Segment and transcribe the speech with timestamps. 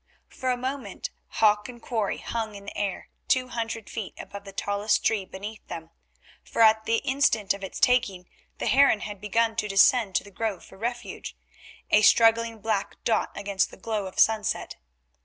[0.29, 4.51] For a moment hawk and quarry hung in the air two hundred feet above the
[4.51, 5.91] tallest tree beneath them,
[6.43, 8.27] for at the instant of its taking
[8.57, 11.37] the heron had begun to descend to the grove for refuge,
[11.91, 14.75] a struggling black dot against the glow of sunset.